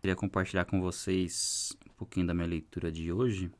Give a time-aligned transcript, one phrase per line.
[0.00, 3.50] Queria compartilhar com vocês um pouquinho da minha leitura de hoje.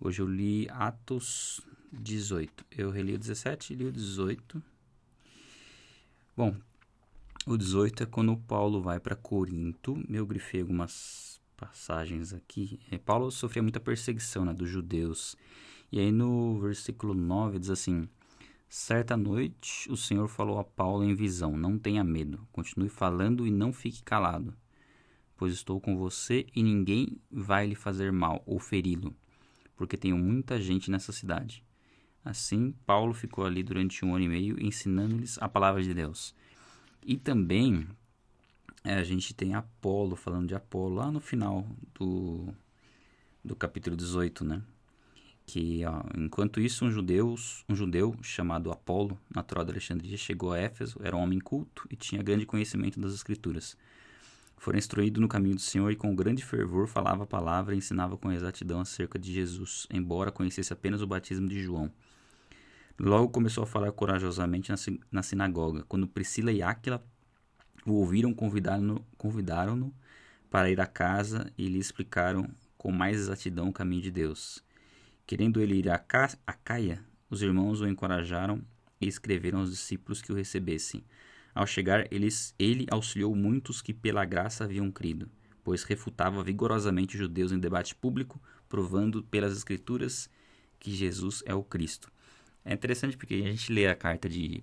[0.00, 1.60] Hoje eu li Atos
[1.92, 2.66] 18.
[2.76, 4.60] Eu reli o 17 e li o 18.
[6.36, 6.56] Bom,
[7.46, 10.02] o 18 é quando Paulo vai para Corinto.
[10.08, 12.80] Eu grifei algumas passagens aqui.
[12.90, 15.36] É, Paulo sofria muita perseguição né, dos judeus.
[15.92, 18.08] E aí no versículo 9 diz assim:
[18.68, 23.50] Certa noite o Senhor falou a Paulo em visão: Não tenha medo, continue falando e
[23.52, 24.52] não fique calado
[25.36, 29.14] pois estou com você e ninguém vai lhe fazer mal ou feri-lo,
[29.76, 31.62] porque tenho muita gente nessa cidade.
[32.24, 36.34] Assim, Paulo ficou ali durante um ano e meio ensinando-lhes a palavra de Deus.
[37.04, 37.86] E também
[38.82, 41.64] é, a gente tem Apolo, falando de Apolo, lá no final
[41.94, 42.48] do,
[43.44, 44.62] do capítulo 18, né?
[45.46, 47.36] Que ó, enquanto isso, um judeu,
[47.68, 51.94] um judeu chamado Apolo, natural de Alexandria, chegou a Éfeso, era um homem culto e
[51.94, 53.76] tinha grande conhecimento das Escrituras
[54.56, 58.16] fora instruído no caminho do Senhor e com grande fervor falava a palavra e ensinava
[58.16, 61.90] com exatidão acerca de Jesus, embora conhecesse apenas o batismo de João.
[62.98, 64.76] Logo começou a falar corajosamente na,
[65.12, 65.84] na sinagoga.
[65.86, 67.04] Quando Priscila e Áquila
[67.84, 69.92] o ouviram, convidaram-no convidaram
[70.50, 72.48] para ir à casa e lhe explicaram
[72.78, 74.64] com mais exatidão o caminho de Deus.
[75.26, 78.62] Querendo ele ir a Caia, os irmãos o encorajaram
[79.00, 81.04] e escreveram aos discípulos que o recebessem.
[81.56, 85.26] Ao chegar, eles, ele auxiliou muitos que pela graça haviam crido,
[85.64, 90.28] pois refutava vigorosamente os judeus em debate público, provando pelas escrituras
[90.78, 92.12] que Jesus é o Cristo.
[92.62, 94.62] É interessante porque a gente lê a carta de,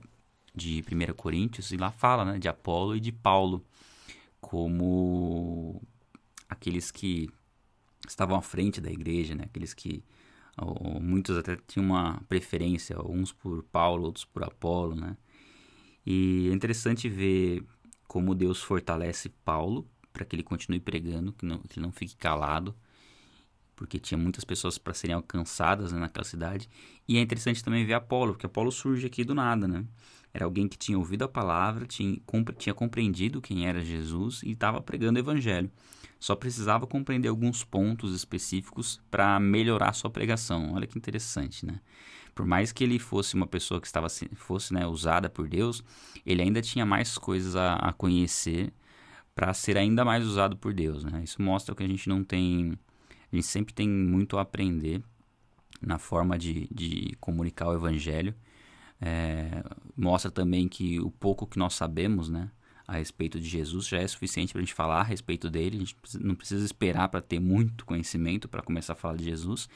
[0.53, 3.65] de 1 Coríntios e lá fala né, de Apolo e de Paulo
[4.39, 5.81] como
[6.47, 7.27] aqueles que
[8.07, 9.45] estavam à frente da igreja, né?
[9.45, 10.03] aqueles que
[10.55, 15.17] ou, muitos até tinham uma preferência, uns por Paulo, outros por Apolo, né?
[16.05, 17.63] E é interessante ver
[18.07, 22.15] como Deus fortalece Paulo para que ele continue pregando, que, não, que ele não fique
[22.15, 22.75] calado,
[23.75, 26.69] porque tinha muitas pessoas para serem alcançadas né, naquela cidade.
[27.07, 29.83] E é interessante também ver Apolo, porque Apolo surge aqui do nada, né?
[30.33, 32.17] Era alguém que tinha ouvido a palavra, tinha,
[32.57, 35.69] tinha compreendido quem era Jesus e estava pregando o evangelho.
[36.19, 40.73] Só precisava compreender alguns pontos específicos para melhorar sua pregação.
[40.73, 41.79] Olha que interessante, né?
[42.33, 45.83] Por mais que ele fosse uma pessoa que estava fosse né, usada por Deus,
[46.25, 48.73] ele ainda tinha mais coisas a, a conhecer
[49.35, 51.03] para ser ainda mais usado por Deus.
[51.03, 51.23] Né?
[51.23, 52.77] Isso mostra que a gente não tem,
[53.31, 55.03] a gente sempre tem muito a aprender
[55.81, 58.33] na forma de, de comunicar o Evangelho.
[59.05, 59.63] É,
[59.97, 62.49] mostra também que o pouco que nós sabemos, né,
[62.87, 65.77] a respeito de Jesus já é suficiente para a gente falar a respeito dele.
[65.77, 69.67] A gente não precisa esperar para ter muito conhecimento para começar a falar de Jesus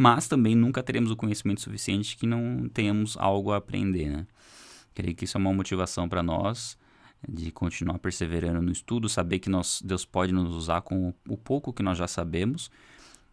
[0.00, 4.26] mas também nunca teremos o conhecimento suficiente que não tenhamos algo a aprender, né?
[4.94, 6.78] Creio que isso é uma motivação para nós
[7.28, 11.70] de continuar perseverando no estudo, saber que nós, Deus pode nos usar com o pouco
[11.70, 12.70] que nós já sabemos,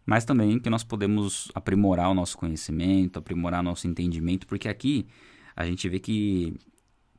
[0.04, 5.06] mas também que nós podemos aprimorar o nosso conhecimento, aprimorar nosso entendimento, porque aqui
[5.58, 6.54] a gente vê que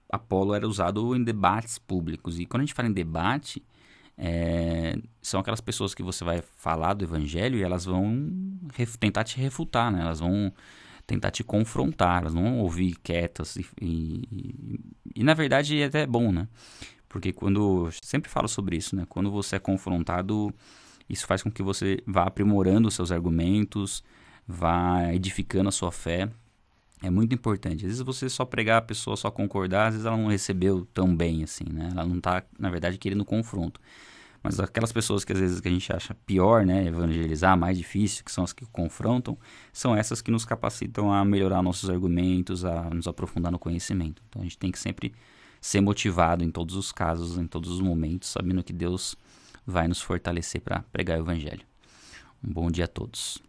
[0.09, 3.61] Apolo era usado em debates públicos, e quando a gente fala em debate,
[4.17, 8.31] é, são aquelas pessoas que você vai falar do evangelho e elas vão
[8.97, 9.99] tentar te refutar, né?
[9.99, 10.53] Elas vão
[11.05, 14.79] tentar te confrontar, elas não vão ouvir quietas e, e,
[15.15, 16.47] e, na verdade é até bom, né?
[17.09, 19.05] Porque quando sempre falo sobre isso, né?
[19.09, 20.53] Quando você é confrontado,
[21.09, 24.01] isso faz com que você vá aprimorando os seus argumentos,
[24.47, 26.29] vá edificando a sua fé.
[27.01, 27.85] É muito importante.
[27.85, 31.15] Às vezes você só pregar a pessoa só concordar, às vezes ela não recebeu tão
[31.15, 31.89] bem assim, né?
[31.91, 33.79] Ela não está, na verdade, querendo confronto.
[34.41, 38.23] Mas aquelas pessoas que às vezes que a gente acha pior, né, evangelizar, mais difícil,
[38.23, 39.37] que são as que confrontam,
[39.73, 44.21] são essas que nos capacitam a melhorar nossos argumentos, a nos aprofundar no conhecimento.
[44.29, 45.13] Então a gente tem que sempre
[45.59, 49.15] ser motivado em todos os casos, em todos os momentos, sabendo que Deus
[49.65, 51.65] vai nos fortalecer para pregar o evangelho.
[52.41, 53.48] Um bom dia a todos.